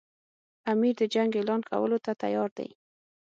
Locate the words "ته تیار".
2.05-2.49